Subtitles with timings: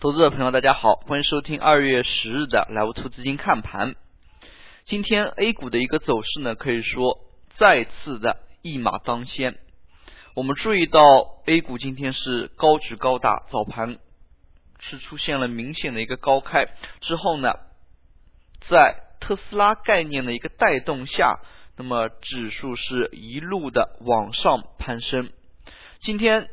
[0.00, 3.96] 投资者朋友，大家好，欢迎收听二月十日的莱芜兔资金看盘。
[4.86, 7.18] 今天 A 股的一个走势呢，可以说
[7.58, 9.58] 再次的一马当先。
[10.36, 11.02] 我们注意到
[11.46, 13.98] A 股今天是高举高打，早盘
[14.78, 16.66] 是出现了明显的一个高开，
[17.00, 17.54] 之后呢，
[18.70, 21.40] 在特斯拉概念的一个带动下，
[21.76, 25.32] 那么指数是一路的往上攀升。
[26.02, 26.48] 今天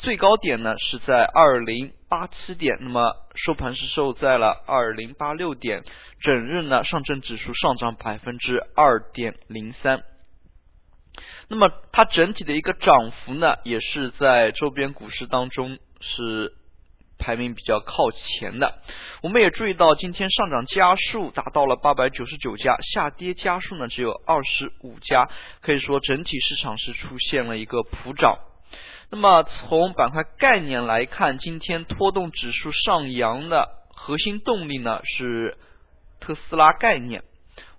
[0.00, 1.92] 最高点呢是在二零。
[2.10, 5.84] 八七点，那么收盘是收在了二零八六点，
[6.20, 10.02] 整日呢上证指数上涨百分之二点零三，
[11.46, 16.52] 那么它整体的一个涨幅呢，也是在周边股市当中是
[17.16, 18.80] 排名比较靠前的。
[19.22, 25.28] 我们也注意到，今天上涨家数达到了八百九十九家，下跌家数呢只有二十五家，
[25.62, 28.36] 可以说整体市场是出现了一个普涨。
[29.12, 35.58] 那么从板块概念来看，今天拖动指数上扬的核心动力呢是
[36.20, 37.24] 特斯拉概念。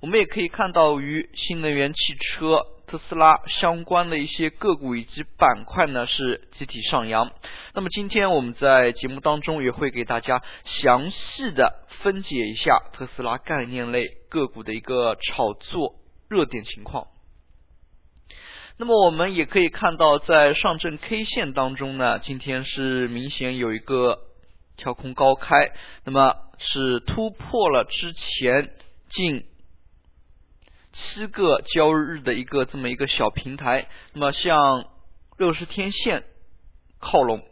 [0.02, 7.32] 我们也可以看到，与新能源汽车、特斯拉相关的一些个股以及板块呢是集体上扬。
[7.74, 15.96] 那么今天我们在节目当中也会给大家详细的分解一下特斯拉概念类个股的一个炒作
[16.28, 17.08] 热点情况。
[18.78, 24.20] 那么我们也可以看到，在上证 K 线当中呢，今天是明显有一个
[24.76, 25.72] 跳空高开，
[26.04, 28.72] 那么是突破了之前
[29.12, 29.46] 近
[30.94, 34.86] 七个交易日的一个这么一个小平台，那么向
[35.38, 36.24] 六十天线
[37.00, 37.44] 靠拢。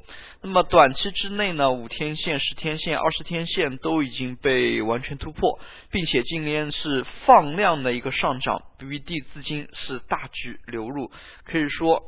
[0.42, 5.60] 那么短期之内呢，五天线、十天线、二十天线都已经被完全突破，
[5.92, 11.12] 并且今天是放量的一个上涨，BBD 资金是大举流入，
[11.44, 12.02] 可以说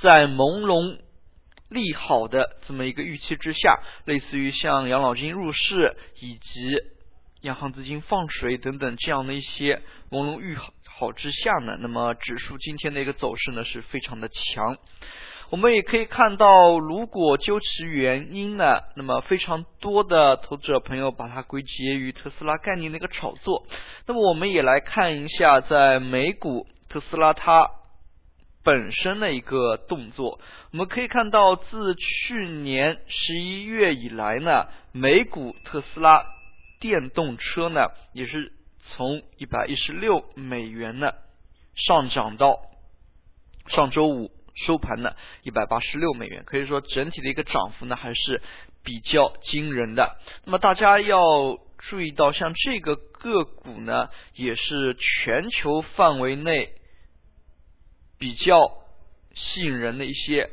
[0.00, 0.98] 在朦胧
[1.68, 6.76] 利好的这么一个预期之下，类似于像养老金入市以及
[7.42, 14.76] 央行资金放水等等这样的一些朦胧预好之下呢，那么指数今天的一个走势呢是非常的强。
[15.52, 23.66] 我们也可以看到，如果究其原因呢，那么非常多的投资者朋友把它归结于特斯拉概念的一个炒作。
[24.06, 27.70] 那么我们也来看一下，在美股特斯拉它
[28.64, 30.40] 本身的一个动作。
[30.70, 36.24] 我们可以看到，自去年十一月以来呢，美股特斯拉
[36.80, 38.54] 电动车呢也是
[38.88, 41.12] 从一百一十六美元呢
[41.74, 42.58] 上涨到
[43.68, 44.30] 上周五。
[44.54, 48.42] 收盘呢，一百八十六美元，可以说整体的一个涨幅呢还是
[48.84, 50.18] 比较惊人的。
[50.44, 56.72] 那么大家要注意到，像这个个股呢，也是全球范围内
[58.18, 58.56] 比较
[59.34, 60.50] 吸引人的一些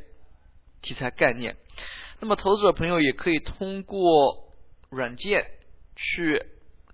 [0.82, 1.56] 题材概念。
[2.20, 4.50] 那么投资者朋友也可以通过
[4.90, 5.46] 软件
[5.96, 6.42] 去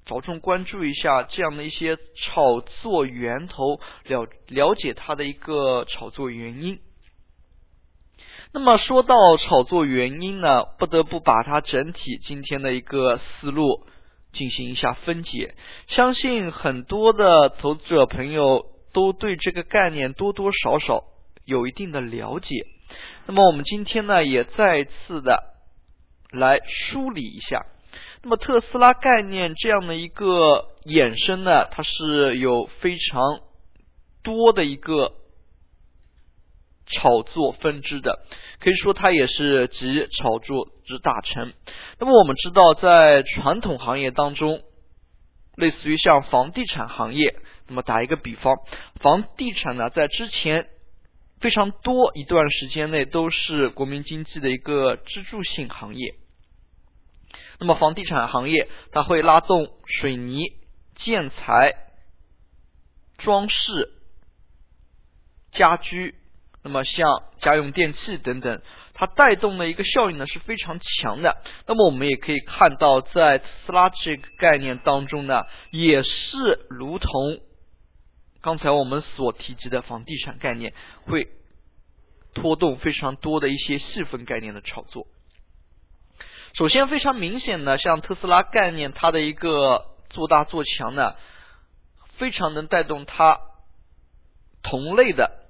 [0.05, 6.79] 着重关注一下这样的一些炒作源头，了了解它的一个炒作原因。
[8.55, 13.85] 那么说到炒作原因呢，不得不把它整体今天的一个思路
[14.31, 15.55] 进行一下分解。
[15.87, 18.63] 相信很多的投资者朋友
[18.93, 21.03] 都对这个概念多多少少
[21.43, 22.65] 有一定的了解。
[23.27, 25.37] 那么我们今天呢，也再次的
[26.31, 27.65] 来梳理一下。
[28.23, 33.41] 那么特斯拉概念这样的一个衍生呢，它是有非常
[34.23, 35.11] 多的一个
[37.05, 38.25] 炒作分支的。
[38.59, 41.53] 可以说它也是集炒作之大成。
[41.99, 44.63] 那么我们知道，在传统行业当中，
[45.55, 47.35] 类似于像房地产行业，
[47.67, 48.55] 那么打一个比方，
[49.01, 50.65] 房地产呢在之前
[51.39, 56.15] 非常多一段时间内都是国民经济的一个支柱性行业。
[57.59, 60.43] 那么房地产行业它会拉动水泥、
[60.95, 61.75] 建材、
[63.19, 63.91] 装饰、
[65.51, 66.15] 家居。
[66.65, 68.59] 那么像家用电器等等，
[68.95, 71.37] 它带动的一个效应呢是非常强的。
[71.67, 77.37] 那么我们也可以看到，在特斯拉这个概念当中呢，也是如同
[78.41, 80.73] 刚才我们所提及的房地产概念，
[81.05, 81.27] 会
[82.33, 85.05] 拖动非常多的一些细分概念的炒作。
[86.55, 91.13] 首先非常明显的，像特斯拉概念，它的一个做大做强呢，
[92.17, 93.39] 非常能带动它
[94.63, 95.44] 同类的。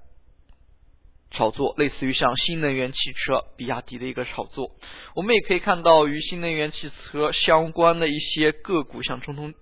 [1.35, 4.71] 炒作类似于像新能源汽车，比亚迪的一个炒作，
[5.15, 9.53] 我们也可以看到与新能源汽车相关的一些个股，像中通、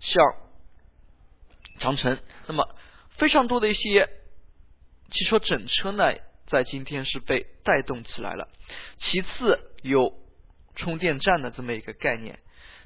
[0.00, 0.24] 像
[1.78, 2.68] 长城，那么
[3.16, 4.08] 非常多的一些
[5.12, 6.12] 汽车整车呢，
[6.48, 8.48] 在今天是被带动起来了。
[9.00, 10.12] 其次有
[10.76, 12.38] 充电站的这么一个概念。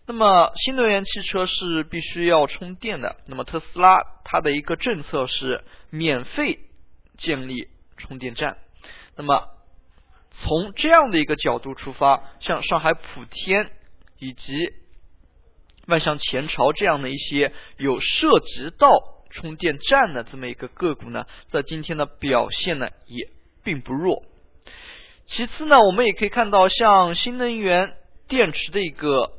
[0.06, 6.58] 那么新能源汽车是必须要充电的，那么特斯拉它的一个政策是免费
[7.16, 7.68] 建立
[8.06, 8.58] 充电站。
[9.16, 9.48] 那么
[10.42, 13.70] 从这样的一个角度出发，像上海普天
[14.18, 14.68] 以及
[15.86, 18.88] 万象前朝这样的一些有涉及到
[19.30, 23.28] 充电站的这么一个个股呢，在今天的表现呢也
[23.62, 24.22] 并不弱。
[25.26, 27.94] 其次呢，我们也可以看到像新能源
[28.28, 29.32] 电池的一个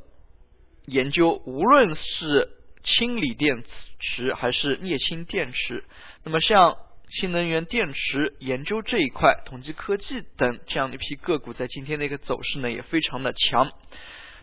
[0.85, 2.49] 研究，无论是
[2.83, 3.63] 氢锂电
[3.99, 5.83] 池还是镍氢电池，
[6.23, 6.77] 那么像
[7.19, 10.03] 新能源电池研究这一块，统计科技
[10.37, 13.71] 等这样的一批个股，在今天的一个走势呢也非常的强。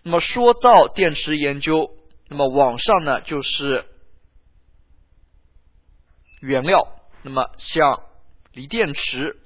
[0.03, 1.91] 那么说到电池研究，
[2.29, 3.85] 那么网上呢就是
[6.41, 6.89] 原料，
[7.23, 8.03] 那么像
[8.53, 9.37] 锂电池。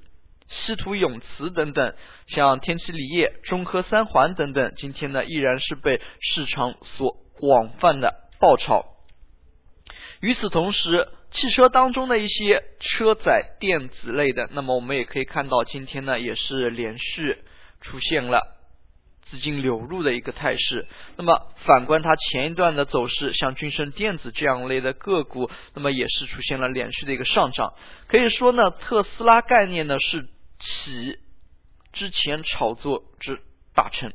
[0.49, 1.97] 稀土永磁等等，
[2.29, 8.85] 像天齐锂业、中科三环等等，今天呢依然是被市场所广泛的爆炒。
[10.21, 17.39] 与此同时，汽车当中的一些车载电子类的，那么我们也可以看到，今天呢也是连续
[17.81, 18.57] 出现了
[19.31, 20.87] 资金流入的一个态势。
[21.17, 27.75] 那么反观它前一段的走势，像君盛电子这样类的个股，那么也是出现了连续的一个上涨。
[28.09, 30.27] 可以说呢，特斯拉概念呢是。
[30.59, 31.19] 起
[31.93, 33.39] 之前炒作之
[33.75, 34.11] 大成，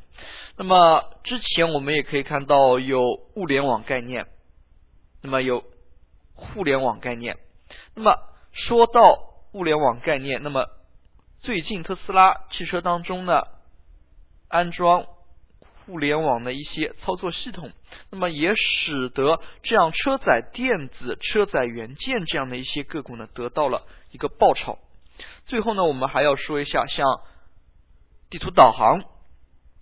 [0.57, 3.03] 那么之前我们也可以看到有
[3.35, 4.25] 物联网概念，
[5.21, 5.63] 那么有
[6.33, 7.38] 互联网概念。
[7.95, 8.16] 那么
[8.51, 9.19] 说到
[9.54, 10.66] 物联网概念，那么
[11.39, 13.44] 最近特斯拉汽车当中呢，
[14.48, 15.06] 安装
[15.86, 17.72] 互联网的一些操作系统，
[18.10, 24.78] 那么也使得这样车载电子、车载元件这样的一些个股呢得到了一个爆炒。
[25.48, 27.06] 最后呢，我们还要说一下，像
[28.30, 29.04] 地图导航，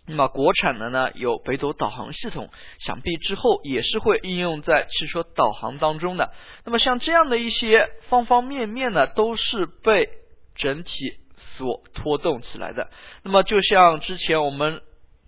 [0.09, 6.31] 那么国产的呢有北斗导航系统，想必之后也是会应用在汽车导航当中的。
[6.65, 10.09] 那么像这样的一些方方面面呢，都是被
[10.55, 10.89] 整体
[11.57, 12.89] 所拖动起来的。
[13.23, 14.81] 那么就像之前我们。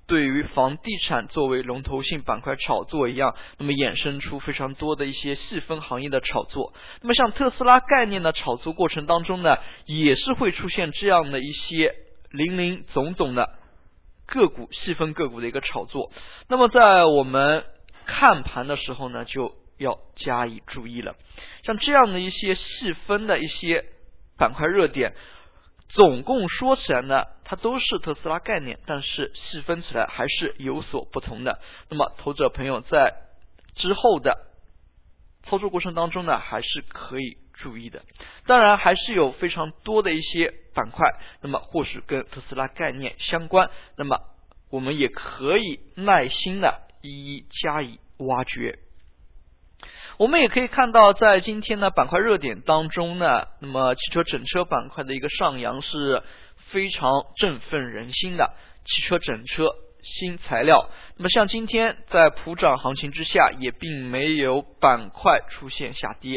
[0.08, 6.74] 对于房地产作为龙头性板块炒作一样，那么衍生出非常多的一些细分行业的炒作。
[7.02, 9.56] 那么像特斯拉概念的炒作过程当中呢，
[9.86, 11.94] 也是会出现这样的一些
[12.30, 13.48] 零零总总的
[14.32, 16.12] 个股细分个股的一个炒作。
[16.48, 17.66] 那么在我们
[18.06, 21.16] 看盘的时候呢，就要加以注意了。
[21.64, 23.84] 像这样的一些细分的一些
[24.38, 25.14] 板块热点。
[25.94, 31.60] 总共说起来呢，它都是特斯拉概念，但是细分起来还是有所不同的。
[31.90, 33.14] 那么，投资者朋友在
[33.76, 34.38] 之后的
[35.44, 38.04] 操作过程当中呢，还是可以注意的。
[38.48, 41.08] 当然，还是有非常多的一些板块，
[41.42, 44.20] 那么或许跟特斯拉概念相关，那么
[44.70, 48.80] 我们也可以耐心的一一加以挖掘。
[50.18, 56.22] 我们也可以看到，在今天的板块热点当中呢，那么汽车整车板块的一个上扬是
[56.70, 58.54] 非常振奋人心的。
[58.86, 59.68] 汽车整车
[60.04, 66.36] 新材料，那么像今天在普涨行情之下，也并没有板块出现下跌，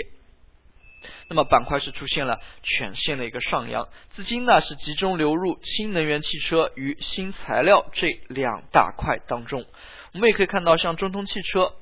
[1.28, 9.64] 那么板块是出现了全线的一个上扬，资金呢是集中流入新能源汽车与新材料这两大块当中。
[10.12, 11.72] 我们也可以看到，像中通汽车。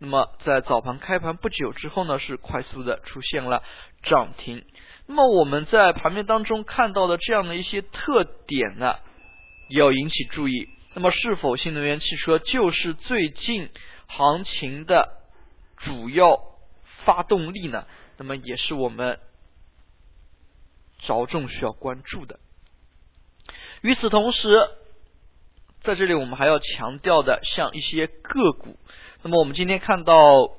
[0.00, 3.62] 那么在早盘开盘不久之后呢，是快速的出现了
[4.02, 4.64] 涨停。
[5.06, 8.96] 那么我们在盘面当中看到的这样的一些特点呢，
[9.70, 10.68] 要引起注意。
[10.94, 13.70] 那么是否新能源汽车就是最近
[14.06, 15.08] 行情的
[15.78, 16.38] 主要
[17.04, 17.86] 发动力呢？
[18.18, 19.18] 那么也是我们
[20.98, 22.38] 着重需要关注的。
[23.80, 24.68] 与此同时，
[25.82, 28.76] 在这里我们还要强调的，像一些个股。
[29.22, 30.50] 那么我们今天看到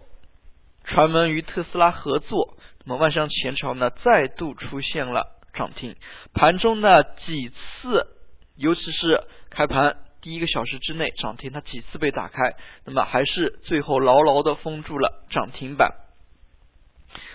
[0.85, 5.95] 传闻与特斯拉合作，那么万象前朝呢再度出现了涨停，
[6.33, 8.07] 盘中呢几次，
[8.55, 15.93] 尤其是开盘第一个小时之内涨停，它几次被打开，那么还是最后牢牢的封住了涨停板。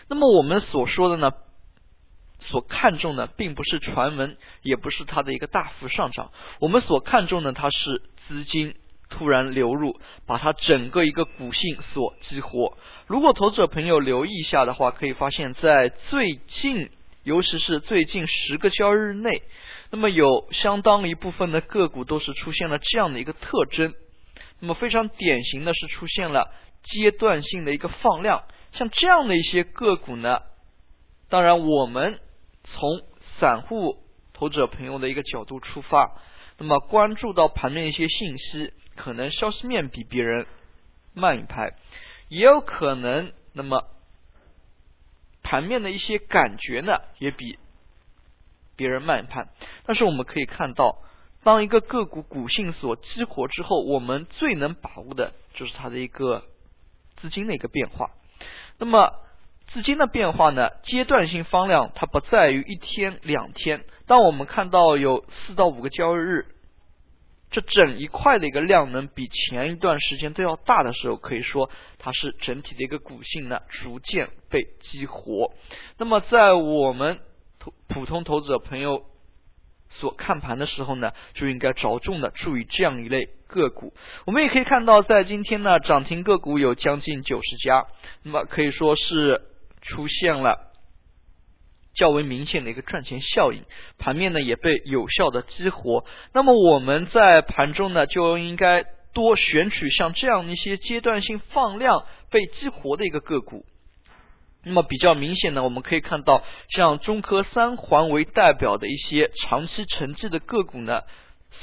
[0.08, 1.32] 那么我们所说的呢，
[2.40, 6.30] 所看重的并不是传闻，也不是它的一个大幅上涨，
[6.60, 8.74] 我们所看重的它是资金。
[9.10, 12.76] 突然流入，把它整个一个股性所激活。
[13.06, 16.90] 如果投资者朋友留意一下的话，可以发现，在最近，
[17.22, 19.42] 尤其是最近十个交易日内，
[19.90, 23.92] 那么有相当一部分的个股都是出现了这样的一个特征。
[24.58, 26.50] 那么非常典型的是出现了
[26.82, 28.42] 阶段性的一个放量。
[28.74, 30.42] 像这样的一些个股呢，
[31.28, 32.20] 当然我们
[32.64, 33.02] 从
[33.38, 33.98] 散户
[34.32, 36.20] 投资者朋友的一个角度出发。
[36.56, 40.46] 那么关注到盘面一些信息，可能消息面比别人
[41.12, 41.74] 慢一拍，
[42.28, 43.84] 也有可能那么
[45.42, 47.58] 盘面的一些感觉呢也比
[48.76, 49.48] 别人慢一拍。
[49.84, 50.98] 但是我们可以看到，
[51.42, 56.44] 当一个个股股性所激活之后，我们最能把握的就是它的一个
[57.16, 58.10] 资金的一个变化。
[58.78, 59.12] 那么
[59.72, 60.70] 资金的变化呢？
[60.84, 63.84] 阶段性放量它不在于一天两天。
[64.06, 66.46] 当我们看到有四到五个交易日，
[67.50, 75.52] 这整一块的一个量能比前一段时间都要大的时候，可以说它是整体的一个股性呢逐渐被激活。
[75.98, 77.18] 那么在我们
[77.58, 79.04] 普普通投资者朋友
[80.00, 83.92] 所看盘的时候呢，就应该着重的注意这样一类个股。
[84.26, 87.86] 我们也可以看到，在今天呢，涨停个股有将近九十家，
[88.22, 89.40] 那么可以说是。
[89.86, 90.72] 出现了
[91.94, 93.64] 较为明显的一个赚钱效应，
[93.98, 96.06] 盘面呢也被有效的激活。
[96.32, 98.82] 那么我们在盘中呢就应该
[99.12, 103.66] 多选取像这样一些阶段性放量被激活的一个个股。
[104.64, 111.02] 那么比较明显呢，我们可以看到像中科三环为代表的一些长期沉寂的个股呢，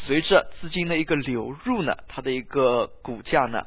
[0.05, 3.63] 随着资金的一个流入呢，它的一个股价呢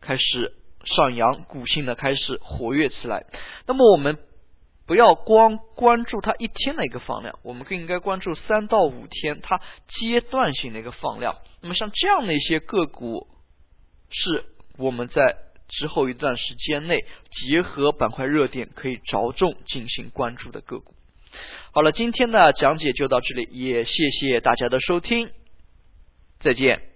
[0.00, 0.54] 开始。
[0.94, 3.26] 上扬，股性呢开始活跃起来。
[3.66, 4.18] 那么我们
[4.86, 9.60] 不要光关注它一天的一个放量，我们更应该关注三到五天它
[9.98, 11.38] 阶段性的一个放量。
[11.60, 13.26] 那么像这样的一些个股，
[14.10, 14.44] 是
[14.78, 15.36] 我们在
[15.68, 20.94] 之后一段时间内结合板块热点可以着重进行关注的个股。
[21.72, 25.28] 好了，今天的讲解就到这里，也谢谢大家的收听，
[26.40, 26.95] 再见。